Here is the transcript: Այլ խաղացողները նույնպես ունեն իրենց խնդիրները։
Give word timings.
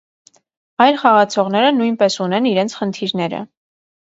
Այլ 0.85 0.95
խաղացողները 1.01 1.69
նույնպես 1.81 2.17
ունեն 2.27 2.51
իրենց 2.53 2.77
խնդիրները։ 2.81 3.45